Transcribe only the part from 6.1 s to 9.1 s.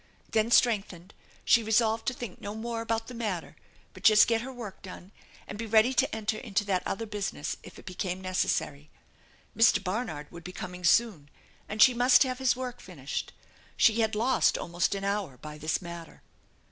enter into that other business if it became necessary.